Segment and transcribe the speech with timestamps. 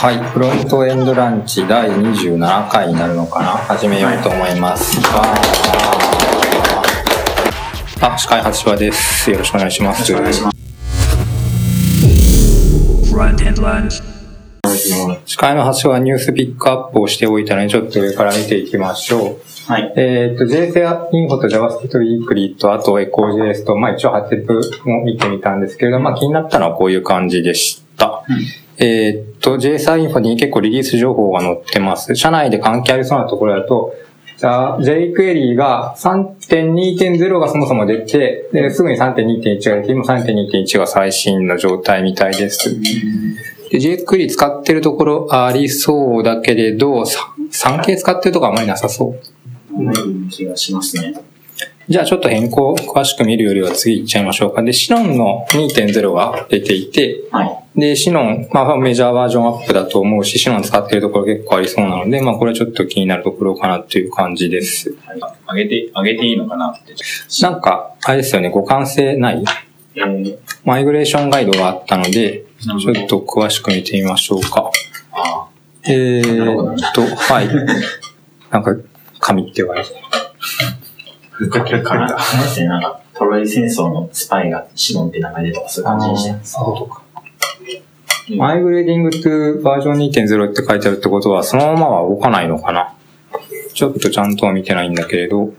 [0.00, 3.48] はい、フロントエンドランチ第27回になるのかな？
[3.48, 4.98] 始めようと思います。
[8.00, 9.30] あ、司会初芝です。
[9.30, 10.10] よろしくお願いします。
[10.14, 10.56] お願いします。
[15.26, 19.70] 司会の初はニュースピックアップをしておいたので、ちょっと上から見ていきましょう。
[19.70, 19.92] はい。
[19.98, 28.24] えっ、と、JSA インフォと JavaScript Weekly と、あと EcoJS と、まあ一応ハテプも見てみたんですけれど、まあ気になったのはこういう感じでした。
[28.82, 32.16] えっ、と、JSA インフォに結構リリース情報が載ってます。
[32.16, 33.94] 社内で関係ありそうなところだと、
[34.38, 42.80] じゃあ jQuery が3.2.0がそもそも出て、ですぐに3.2.1が出て、今3.2.1が最新の状態みたいです。
[43.70, 49.14] で jQuery 使ってるところありそうだけれど、3系使ってるとこあまりなさそ
[49.74, 49.82] う。
[49.82, 49.94] ない
[50.30, 51.20] 気がしますね。
[51.86, 54.62] じゃあちょっと変更詳しく見るよりは次行っちゃいましょうか。
[54.62, 57.59] で、シノンの2.0が出ていて、はい。
[57.76, 64.96] で、シノン、まあメジャーバージョンアップだと思うし、シノン使ってるところ結構ありそうなので、まあこれはちょっと気になるところかなっていう感じです。
[65.48, 66.94] 上げて、上げていいのかなって。
[67.42, 69.44] なんか、あれですよね、互換性ない？
[69.94, 74.70] えー、マイグレーションガイドがあったので、ちょっと詳しく見てみましょうか。
[75.12, 75.46] あ
[75.84, 77.48] えーっと、はい。
[78.50, 78.74] なんか、
[79.20, 79.90] 紙って言われて。
[81.82, 86.52] かな、あれですね、なんか、トロイ戦争のスパイが Sinon って名前でとかそういう感じにしてます。
[86.52, 87.02] そうとか。
[88.36, 92.94] マイグレーディング to バージョン2.0って書いてあるってことは、そのままは動かないのかな？
[93.72, 95.52] ちょっとちゃんとは見てないんだけれど、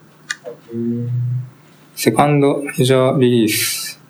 [1.95, 4.01] セカンドメジャーリリース、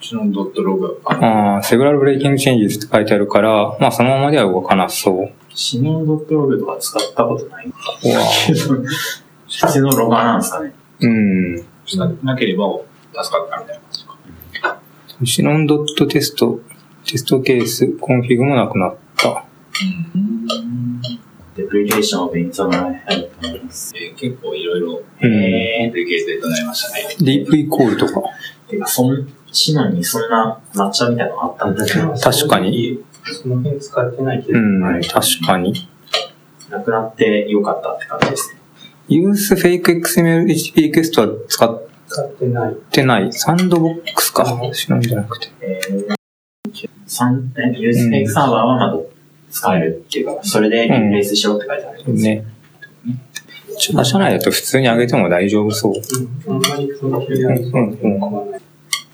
[0.00, 1.00] シノンドットログ。
[1.04, 5.32] あ、あーセグラルブレイキングチェンジスって書いてあるから、まあそのままでは動かなそう。
[5.54, 8.64] シノンドットログとか使ったことないんだけど、
[9.48, 10.72] 普通のロガーなんですかね？
[11.00, 11.56] うん。
[12.22, 12.66] なければ
[13.22, 13.90] 助かったみたいな感
[14.52, 14.80] じか。
[15.24, 16.60] シノンドットテスト、
[17.08, 19.42] テストケース、コンフィグもなくなった。
[21.56, 23.94] デプリケーションを勉強の前入ると思います。
[23.96, 27.16] えー結構いろいろ、うんえー、というケースで唱えましたね。
[27.18, 28.20] ディープイコールとか。
[28.68, 33.02] てか、そん、シノンにそんな抹茶みたいなのあったんだけど、確かに。
[33.24, 35.88] その辺使ってないけど、うん、はい確かに。
[36.68, 38.60] なくなってよかったって感じですね。
[39.08, 42.74] ユースフェイク XML HTTP リクエストは使っ使ってない。
[42.90, 43.32] てない。
[43.32, 44.44] サンドボックスか。
[44.72, 45.48] シノンじゃなくて。
[45.60, 46.17] えー、
[47.18, 48.96] サン、えユースフェイクサーバーはまだ
[49.50, 52.14] 使えるっていうか、それでリプレイスしろって書いてあるん。
[52.14, 52.24] です。
[52.24, 52.44] ね。
[53.78, 55.94] ちょ社内だと普通に上げても大丈夫そう。
[56.48, 56.58] あん。
[56.60, 57.26] まりそのうん。
[57.26, 58.60] うん。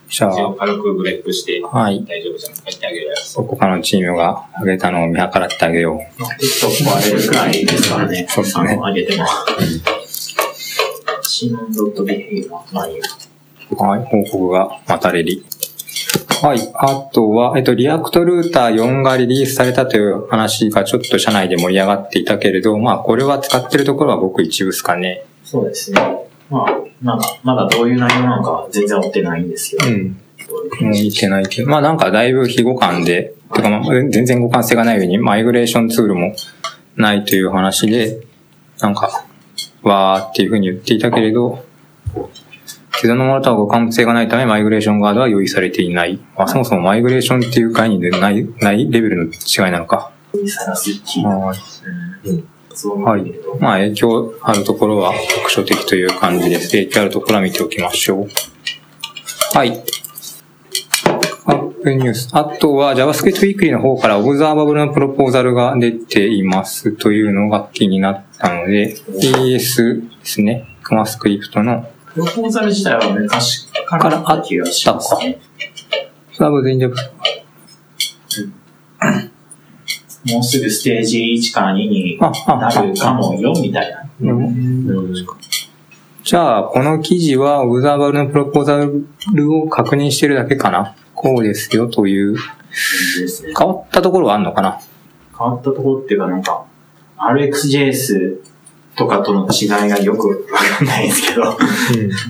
[0.08, 2.04] じゃあ、軽くグレップして、はい。
[2.04, 2.56] 大丈夫じゃん。
[2.56, 3.34] 書いてあげるやつ。
[3.34, 5.98] 他のチームが上げたのを見計らってあげよ
[6.38, 8.26] テスト壊れるくらいですからね。
[8.28, 9.26] そうですねあの上げても。
[11.22, 12.76] シノンドットビヘイバー。
[13.76, 14.04] はい。
[14.04, 15.44] 報告がまたレリ。
[16.44, 16.58] はい。
[16.74, 25.24] あとは、えっと、リアクトルーター4がリリースされたという話がちょっと社内で盛り上がっていたけれど、まあ、これは使ってるところは僕一部ですかね。
[25.42, 26.02] そうですね。
[26.50, 26.66] まあ、
[27.00, 29.90] なんか、まだどういう内容なのかは全然追ってないんですけど。
[29.90, 30.12] うん。
[30.12, 30.20] ど
[30.82, 36.34] ういう見てないけど、まあなんかだいぶ非互換で、てかまあ全然互換性がない上にマイグレーションツールも
[36.96, 38.18] ないという話で、
[38.80, 39.24] なんか、
[39.82, 41.64] わーっていうふうに言っていたけれど、
[43.00, 46.20] 既存のものとは互換性がないためマイグレーションガードは用意されていない。
[46.36, 50.10] まあそもそもマイグレーションっていう概念でない、ないレベルの違いなのか。
[53.04, 53.32] はい。
[53.60, 56.70] まあ影響あるところは特徴的という感じです。
[56.70, 58.28] 影響あるところは見ておきましょう。
[59.56, 59.82] はい。
[61.46, 62.30] アップニュース。
[62.32, 70.66] あとは JavaScript Weekly の方からオブザーバブルのプロポーザルが出ていますというのが気になったので、ES ですね。
[70.82, 75.40] ComaScript のプロポーザル自体は昔からあった気がしますね。
[76.32, 76.94] サーブ全部
[80.26, 82.28] もうすぐステージ1から2にな
[82.82, 84.08] るかもよ、みたいな。
[86.22, 88.78] じゃあ、この記事はオブザーバブルのプロポーザ
[89.34, 92.36] ルを確認してるだけかなこうですよという。
[93.56, 94.80] 変わったところはあるのかな？
[95.38, 96.64] 変わったところっていうかなんか、
[97.18, 98.40] RxJS
[98.96, 101.42] とかとの違いがよくわかんないんですけど、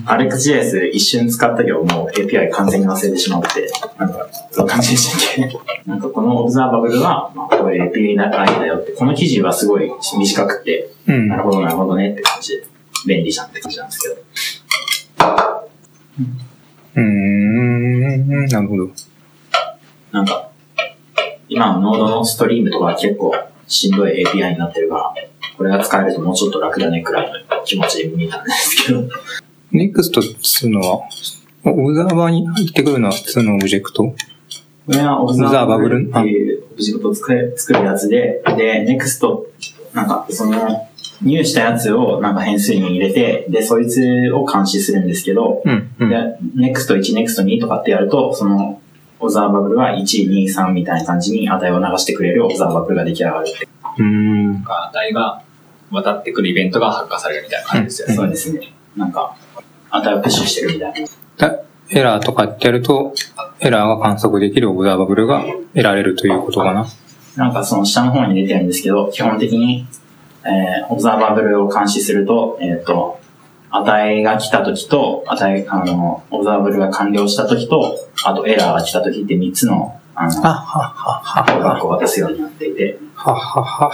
[0.05, 5.59] RxJS 一瞬使ったけどもう API 完全に忘れてしまって、なんか、どんな感じでしたっけ？
[5.89, 11.27] なんかこのオブザーバブルは、まあ、これ API だよって、この記事はすごい短くて、うん。
[11.27, 12.63] なるほどなるほどねって感じで、
[13.05, 14.15] 便利じゃんって感じなんですけど。
[16.95, 18.89] うーん、なるほど。
[20.11, 20.49] なんか、
[21.49, 23.35] 今のノードのストリームとかは結構
[23.67, 25.13] しんどい API になってるから、
[25.57, 29.07] これが使えるともうちょっと楽だねくらいの気持ちで見たんですけど、
[29.71, 31.01] NEXT っつうのは、
[31.65, 34.03] オブザーバーに入ってくるのは普通のオブジェクト？
[34.03, 34.15] こ
[34.87, 36.09] れはオブザーバブル？
[36.09, 39.45] っていうオブジェクトを作る作るやつで、で、NEXT、
[39.93, 40.87] なんかその、
[41.23, 45.89] 入したやつをなんか変数に入れて、で、そいつを監視するんですけど、うん。
[45.97, 46.09] うん。
[46.09, 46.15] で、
[46.57, 48.81] NEXT1、NEXT2 とかってやると、その、
[49.21, 53.67] オブザーバブルは1、2、3みたいな感じに値を流してくれるオブザーバブルが出来上がるって。
[53.97, 54.53] うーん。
[54.55, 55.41] なんか値が
[55.91, 58.15] 渡ってくるイベントが発火されるみたいな感じですよね。
[58.15, 58.73] そうですね。
[58.95, 59.35] なんか、
[59.91, 61.07] 値をプッシュしてるみたいな。
[61.37, 61.59] だ
[61.89, 63.13] エラーとかってやると、
[63.59, 65.43] エラーが観測できるオブザーバブルが
[65.73, 66.87] 得られるということかな。
[67.35, 69.85] なんかその下の方に出てるんですけど、基本的に、
[70.43, 73.19] えー、オブザーバブルを監視すると、えっ、と、
[73.71, 83.91] 値が来た時と、値、あの、オブザーバブルが完了した時と、あとエラーが来た時って3つの、あの、ははは箱が渡すようになっていて、ははは。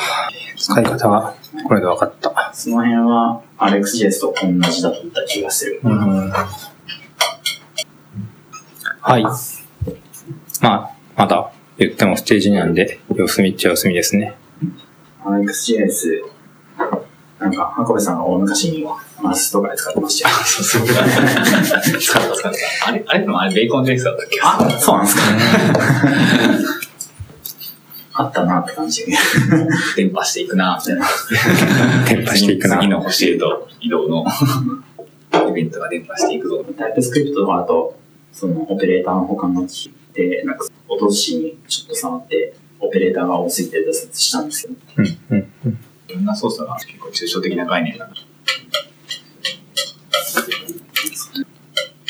[0.61, 1.33] 使い方が
[1.67, 2.51] これで分かった。
[2.53, 5.81] その辺は RxJS と同じだった気がする。
[5.83, 6.31] うん。
[9.01, 9.23] はい。
[9.23, 9.31] ま
[10.61, 14.35] あ、まだ言ってもステージなんで、様子見っちゃ様子見ですね。
[15.23, 16.21] RxJS、
[17.39, 18.85] なんか、箱部さんが大昔に
[19.19, 20.35] マスとかで使ってましたよ。
[20.35, 20.85] そうそう。
[21.99, 22.87] 使った使った。
[22.87, 25.23] あれ、あれでもあれベーコン JS だったっけあ、そうなんですか。
[28.13, 29.05] あったなって感じ。
[29.95, 31.07] 伝播していくな、みたいな。
[32.07, 34.25] 伝播していくな次の教えと移動の
[35.49, 36.65] イベントが伝播していくぞ。
[36.77, 37.97] タイプスクリプトだと、
[38.33, 45.77] そのオペレーターの保管が効いて、なんか、落としにちょっと触って、オペレーターが多すぎて挫折したんですけど、うん、うん、うん。
[46.07, 48.13] いろんな操作が結構抽象的な概念なの。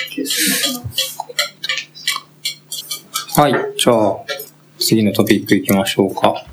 [0.09, 0.85] 消すのか
[3.37, 3.43] な。
[3.43, 3.73] はい。
[3.77, 4.30] じゃあ、
[4.91, 6.45] 次のトピック行きましょうか。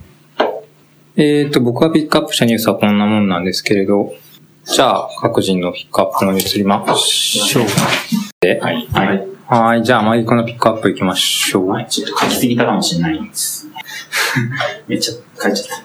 [1.17, 4.14] えーと、僕がピックアップしたニュースはこんなもんなんですけれど、
[4.64, 7.67] じゃあ、各人のピックアップのに移りましょう。
[8.38, 8.87] で、はい。
[8.93, 9.29] はい。
[9.49, 9.82] はい。
[9.82, 11.69] じゃあ、マイクのピックアップ行きましょう。
[11.70, 13.67] はい、ちょっと書きすぎたかもしれないです。
[14.87, 15.81] めっちゃ書いちゃっ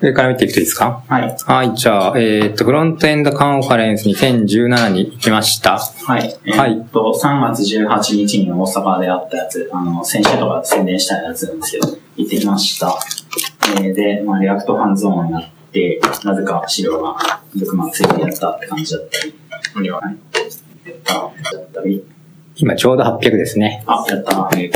[0.00, 1.02] 上から見ていくといいですか？
[1.08, 1.14] た。
[1.14, 1.36] はい。
[1.46, 1.74] はい。
[1.74, 5.78] じゃあ、えーと、フロントエンドカンファレンス2017に行きました。
[5.78, 6.36] はい。
[6.44, 12.94] えはいーっと、3月18日に大阪であったやつ、あの、先週とか宣伝したやつなんですけど、行ってきました。
[13.78, 17.16] えーで、まあ、 React ハンズオンになって、なぜか資料が
[17.54, 19.08] ブックマークついてやったって感じだっ
[19.74, 20.02] たり、はい。
[20.04, 20.12] や
[20.94, 21.14] った、
[21.56, 22.04] やったり、
[22.56, 23.82] 今ちょうど800ですね。
[23.86, 24.70] あ、やった、えー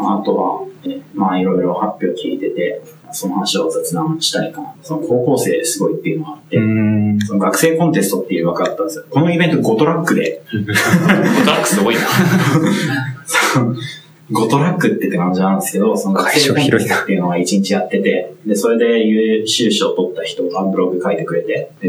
[0.00, 4.74] ああとは、えまあいろいろ発表聞いてて、その話を雑談したいかな。
[4.82, 6.58] その高校生すごいっていうのがあって。
[7.26, 9.04] その学生コンテストっていう枠があったんですよ。
[9.10, 12.00] このイベント5トラックで、ゴトラックすごいな。
[14.30, 21.86] 5トラックってって感じなんですけど、その学生コンテストっていうのが1日やってて、で、それで優秀賞を取った人がブログ書いてくれて、え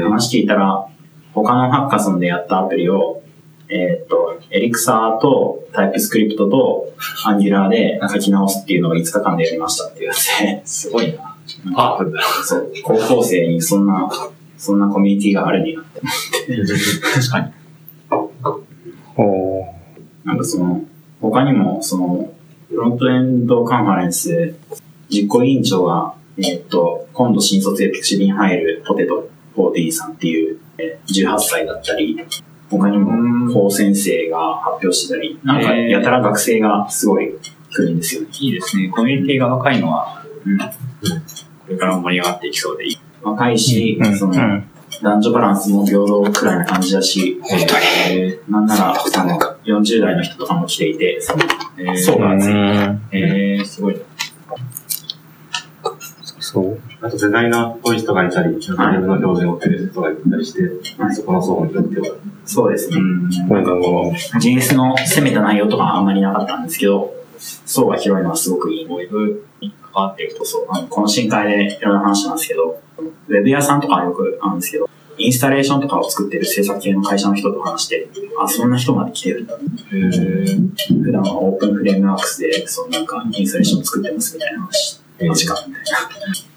[0.00, 0.84] ー、話聞いたら、
[1.32, 3.21] 他のハッカソンでやったアプリを、
[3.74, 6.92] えーっと、エリクサーとタイプスクリプトと
[7.24, 11.36] アンギュラーで書き直すっていうのを5日間でやりましたっていうやつで、すごいな。
[11.74, 12.44] パワフルだな。
[12.44, 14.10] そう、高校生にそんな、
[14.58, 16.00] そんなコミュニティがあるになって。
[16.00, 17.52] 確かに。
[19.16, 19.72] おー
[20.24, 20.82] なんかその、
[21.20, 22.32] 他にも、その、
[22.68, 24.54] フロントエンドカンファレンス、
[25.08, 32.18] 実行委員長が、えーっと、今度新卒で口に入るポテト40さんっていう、えー18歳だったり、
[32.78, 37.32] 他にも、高先生が発表してたり、なんか、やたら学生がすごい
[37.70, 38.28] 来るんですよね。
[38.40, 38.88] いいですね。
[38.88, 40.64] コミュニティが若いのは、うんこ
[41.68, 42.98] れからも盛り上がっていきそうでいい。
[43.22, 44.68] 若いし、うん、その、うん。
[45.02, 47.74] 男女バランスも平等くらいな感じだし、本当
[48.12, 51.44] えーなんなら、その、40代の人とかも来ていて、その、
[51.78, 52.52] えー層が厚い。
[52.52, 54.00] うんえー、すごいな。
[56.40, 56.80] そう。
[57.02, 60.62] あとデザイナーっぽい人がいたり、ウェブの標準を持ってる人がいたりして、
[61.02, 62.16] はいそこの層によっては。
[62.44, 62.96] そうですね。
[63.48, 67.12] なんかこ JS の攻めた内容とかあんまりなかったんですけど、
[67.66, 68.84] 層が広いのはすごくいい。
[68.84, 70.66] ウェブに関わっていくとそう。
[70.68, 78.08] あの懇親会でいろいろ話したんですけど、ウェブ屋さんとかはよくあるんですけど、インスタレーションとかを作ってる制作系の会社の人と話して、
[78.40, 79.58] あ、そんな人まで来てるんだ。
[79.92, 85.01] えー、普段はオープンフレームワークスで、そのなんかインスタレーション作ってますみたいな話。
[85.28, 85.88] マジかみたいな。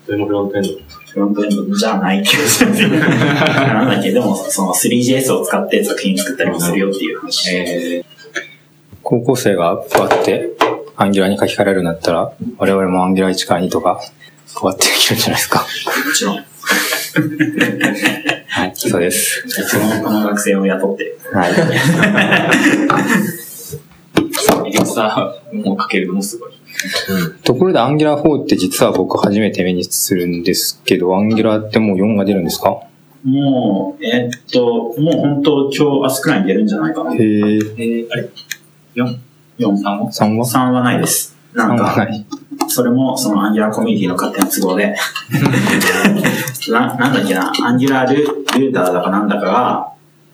[0.05, 0.69] それもフロントエンド。
[1.15, 2.43] フロントエンドじゃないけど、
[2.77, 7.55] なんだっけ、でもその 3JS を使って作品作ったりもするよっていう話。
[7.55, 8.05] えう、
[9.01, 10.49] 高校生がこうやって
[10.97, 14.01] アンギュラーに書き換えられるんだったら、我々もアンギュラー1から2とか、
[14.53, 15.59] こうやってできるんじゃないですか？
[15.59, 15.65] も
[16.13, 16.45] ちろん。
[18.47, 19.43] はい、そうです。
[19.47, 21.17] その この学生を雇って。
[21.31, 21.51] はい。
[21.53, 21.57] ー、
[24.67, 26.51] エリクサーもかけるのもすごい。
[27.43, 32.77] ところで、 Angular 4って実は僕初めて目にするんですけど、 Angular ってもう4が出るんですか？
[33.23, 34.65] もう、えーっと、
[35.01, 37.13] もう本当今日明日くらいに出るんじゃないかな。
[37.13, 37.19] へえ。
[37.19, 38.29] えー、あれ
[38.95, 39.17] ?4、
[39.57, 41.35] 4、3を3は？3はないです。
[41.53, 42.25] なんか、ない。
[42.67, 44.95] それもその Angular コミュニティの勝手な都合で、
[46.71, 48.23] ななんだっけな、 Angular
[48.59, 49.87] ルーターだかなんだかが、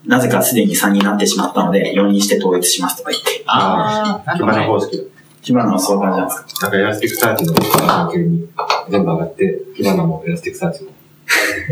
[0.06, 5.04] なぜかすでに3になってしまったので、4にして統一しますとか言って、あー、 Kibana 方式だ。
[5.42, 8.48] Kibana はそういう感じなんですかなんか Elasticsearch の関係に
[8.90, 10.92] 全部上がって、 Kibana も Elasticsearch も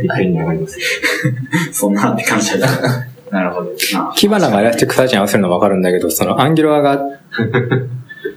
[0.03, 0.77] 一遍に上がります。
[1.71, 2.67] そんなって感じだ。
[3.29, 3.71] なるほど。
[3.93, 6.99] まあ Kibana が Elasticsearch に合わせるのはわかるんだけど、 そのアンギュラーが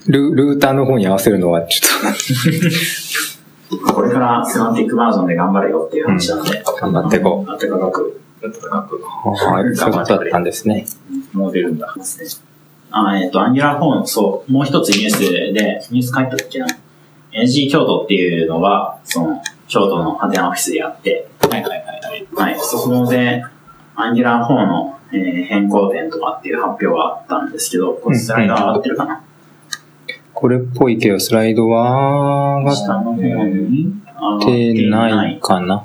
[0.06, 2.14] ルルーターの方に合わせるのはちょっ
[3.94, 9.02] これから semantic version で頑張れよっていう話なんで、と頑張っていこあったかくちょっと高くう。
[9.30, 10.84] はい、そうだったんですね。
[11.32, 11.94] もう出るんだ。
[11.96, 12.51] ますね。
[12.92, 15.18] あ、えっ、と、 Angular four、そう、もう一つニュース
[15.52, 16.66] で、ニュース書いたっけな。
[17.32, 21.78] NG 京都っていうのが、その、京都のハテナオフィスでやって、はいはいはい
[22.34, 22.52] はい。
[22.52, 23.42] はい、そこで、
[23.96, 29.22] Angular 4の、えー変更点とかっていう発表があったんですけど、これスライド上がってるかな、
[30.32, 35.40] これっぽいけど、スライドは上が下の方に上がっっててなないい。
[35.40, 35.84] かな。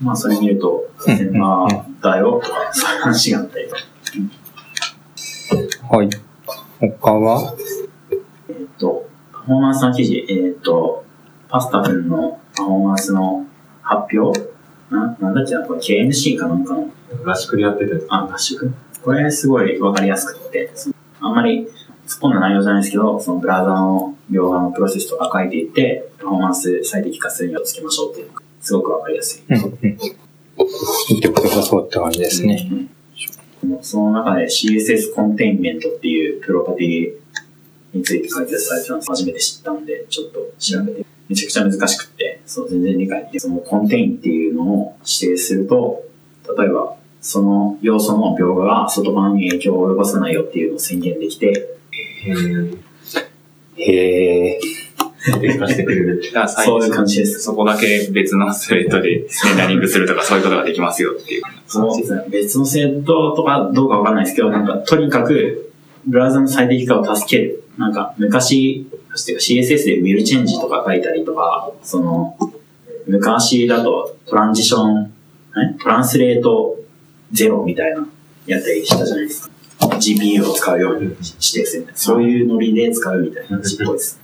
[0.00, 3.80] まあ、それ見ると、うんセンバーだよとか、そういう話があったりとか。
[5.92, 6.08] はい。
[6.78, 7.52] 他は？
[8.48, 11.04] えっ、と、パフォーマンスの記事、えっ、と、
[11.48, 13.44] パスタ君のパフォーマンスの
[13.82, 14.40] 発表？
[14.88, 16.88] な、なんだっけな、これ KNC かなんかの、
[17.24, 18.72] 合宿でやってて、あ、合宿？
[19.02, 20.70] これすごいわかりやすくって、
[21.20, 21.66] あんまり
[22.06, 29.42] 突っ込んだ内容じゃないですけど、そのブラウザの描画のプロセスとか書いていって、パフォーマンス最適化するにはつけましょうっていうのが、すごくわかりやすい。
[29.48, 29.98] うん、うん。
[31.10, 32.68] 見てくださそうって感じですね。
[32.70, 32.90] うん
[33.82, 37.12] その中で CSS コンテインメントっていうプロパティ
[37.92, 43.40] について解説されてたのを初めて知ったんで、ちょっと調べて、めちゃくちゃ難しくって、そう全然理解できない。
[43.40, 46.04] そのコンテインっていうのを指定すると、
[46.58, 51.76] 例えば、その要素の描画が外側に影響を及ぼさないよっていうのを宣言できて、
[53.76, 54.60] へえ。
[54.60, 54.79] 最
[55.22, 56.22] してくれる。
[56.32, 57.40] だから最そういう感じです。
[57.40, 61.42] そこだけ別のスレッドでレンダリングするとかそういうことができますよっていう。
[61.66, 62.24] そうですね。
[62.28, 65.72] 別の制度とかどうかわかんないですけど、なんか、とにかく、
[66.06, 67.64] ブラウザの最適化を助ける。
[67.78, 72.36] なんか、昔、CSS でウィルチェンジとか書いたりとか、その、
[73.06, 75.12] 昔だとトランジション、
[75.50, 75.82] え？
[75.82, 76.76] トランスレート
[77.32, 78.06] ゼロみたいな、
[78.46, 79.54] やったりしたじゃないですか。
[80.00, 81.98] GPU を使うように指定するみたいな。
[81.98, 84.20] そういうノリで使うみたいな話っぽいです。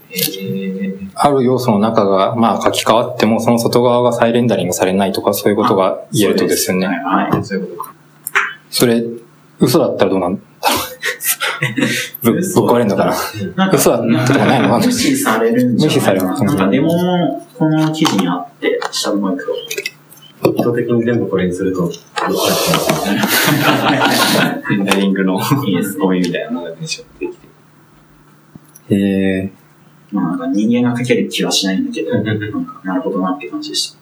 [1.15, 6.87] ある要素の中が、まあ書き換わっても、その外側が再レンダリングされないとか、そういうことが言えるとですよね。
[6.87, 7.29] はい。
[7.31, 7.93] はいそういうことか。
[8.69, 9.03] それ、
[9.59, 10.87] 嘘だったらどうなんだろう
[12.21, 13.15] ぶぶっ壊れんのかな
[13.55, 15.95] なんか嘘だったとかないのかな無視されるんじゃない。
[15.95, 19.96] 無視されるなんかデモもこの記事にあって、下の方行くと。
[20.43, 22.05] 意図的に全部これにすると、どっちだ
[24.59, 25.99] っレンダリングのいいですね。
[25.99, 27.05] ゴミみたいなのができて。
[28.89, 29.51] へえ。
[30.11, 33.97] まあなんか人間が書ける気はしないんだけど、なんかなるほどなって感じでした。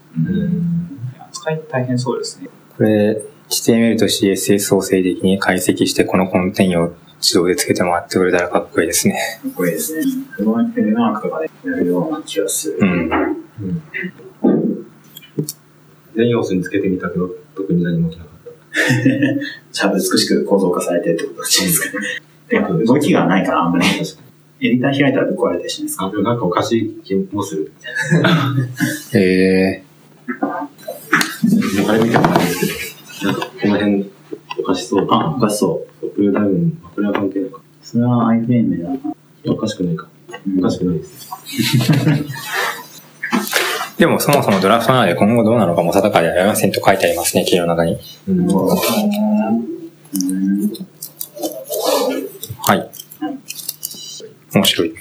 [1.29, 2.49] 扱い大変そうですね。
[2.77, 9.39] これ、HTML と CSS を静的に解析して、このコンテインを自動でつけてもらってくれたらかっこいいですね。
[9.41, 10.03] かっこいいですね。
[10.31, 12.77] フロンフェルマークとかでやるような気がする。
[12.81, 13.09] うん。
[16.15, 18.51] 全要素につけてみたけど、特に何も起きなかった。
[19.71, 21.99] ちゃんと美しく構造化されてるってことですか？
[21.99, 22.85] ね。
[22.85, 23.85] 動きがないからあんまり。
[24.61, 26.05] エディター開いたらぶっ壊れたりしないですか？
[26.05, 27.71] あ、でもなんかおかしい気もする。
[29.13, 29.83] へえ。
[30.41, 34.05] もうあれ見てもないですけど、なんかこの辺
[34.59, 35.07] おかしそう。
[35.09, 36.07] あ、おかしそう。
[36.09, 37.59] プルダウン、これは関係ないか。
[37.83, 38.97] それは iFrame だな。
[39.47, 40.07] おかしくないか。
[40.57, 41.29] おかしくないです。
[43.97, 47.97] でもそもそもドラフトなので今後どうなのかも定かではありませんと書いてありますね、記事の中に。
[52.59, 52.89] はい。
[54.53, 54.93] 面白い。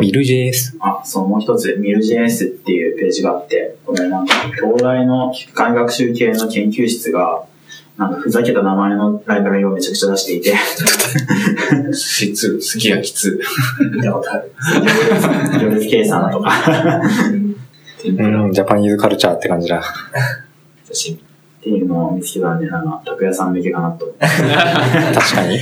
[0.00, 0.76] ビル JS。
[0.80, 7.44] あ、そう、もう一つ、ミル JS っていうページがあって、これなんか、東大の機械学習系の研究室が、
[7.96, 10.54] なんかふざけた名前のライブラリをめちゃくちゃ出していて、
[11.94, 13.38] 質、すき焼き2。
[13.96, 14.52] 見たことある。
[15.60, 16.52] 行列計算とか。
[18.10, 19.82] うん、ジャパニーズカルチャーって感じだ。
[20.86, 21.14] 刺身。
[21.16, 21.18] っ
[21.62, 24.14] ていうのを見つけたんで、なんか、拓也さん向けかなと。
[24.18, 25.58] 確かに。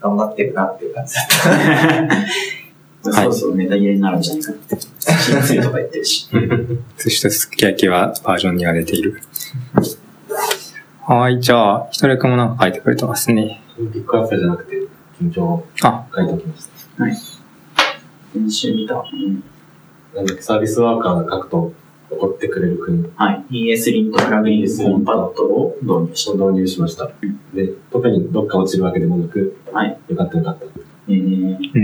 [0.00, 1.48] 頑張ってるなっていう感じだった。
[2.10, 2.18] はい
[3.02, 4.58] そうそう、ネタ切れになるんじゃないかな。
[5.18, 6.28] 新つゆとか言ってるし。
[6.98, 9.22] 寿司とすき焼きはバージョン2が出ている。
[11.06, 13.62] はい、じゃあ、ひとりくんもなんか書いてくれてますね。
[13.76, 14.76] ピックアップじゃなくて、
[15.20, 18.38] 緊張をあ、書いておきました。
[18.38, 18.96] 練習見た。
[18.96, 19.42] うん。
[20.14, 21.72] なんだっけ、サービスワーカーが書くと、
[22.10, 23.72] 起こってくれる国はい。
[23.72, 27.08] ES リントプラグインコンパットを導入しを導入しました。
[27.54, 29.72] で、特にどっか落ちるわけでもなく、た。
[29.72, 29.98] はい。
[30.08, 30.64] よかったよかった。
[31.08, 31.78] えー、うー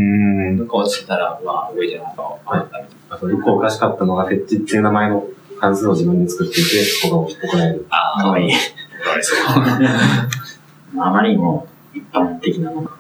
[0.53, 0.57] ん。
[0.57, 2.23] どっか落ちたら、まあ、上じゃないか。
[2.45, 5.29] はいあと、一個おかしかったのが、フェッチっていう名前の
[5.61, 7.87] 関数を自分で作っていて、そこが怒られる。
[7.89, 8.49] ああ、かわいい。
[8.49, 9.39] 怒られそう。
[10.99, 12.91] あまりにも一般的なのが。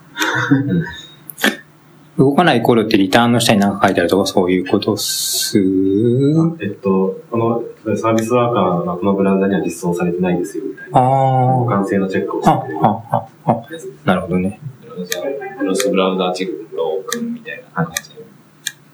[2.18, 5.58] 動かないコードってリターンの下に何か書いてあるとかそういうことっす？
[5.58, 7.62] えっと、この
[7.96, 10.99] サービスワーカーはこのブラウザには実装されてないですよ、みたいな。
[10.99, 11.02] あ
[11.66, 12.54] 互換性のチェックをしあ。
[12.54, 13.62] あてる、あ、あ、あ、
[14.06, 14.58] なるほどね。
[15.58, 18.16] クロスブラウザーチェックを組むみたいな感じで。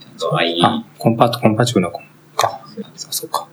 [0.00, 0.64] ちゃんと IE。
[0.64, 2.61] あ、コンパート、コンパチブルなコンか。
[2.97, 3.47] そうそうか。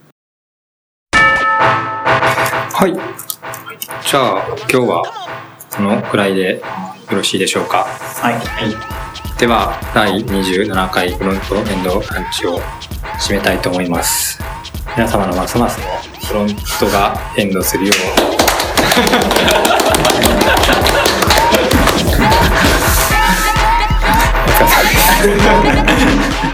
[1.13, 2.93] はい。
[2.93, 5.03] じゃあ、今日は
[5.75, 6.61] このくらいでよ
[7.11, 7.83] ろしいでしょうか？
[7.83, 8.33] はい。
[8.33, 9.08] はい。
[9.39, 12.59] では、第27回フロントエンドランチを
[13.17, 14.37] 締めたいと思います。
[14.97, 15.85] 皆様のますますの
[16.27, 17.95] フロントがエンドするよう、
[24.61, 24.89] お疲れ
[25.47, 26.48] 様です。